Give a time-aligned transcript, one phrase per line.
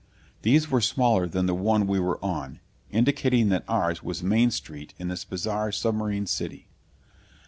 [0.41, 2.59] These were smaller than the one we were on,
[2.89, 6.67] indicating that ours was Main Street in this bizarre submarine city.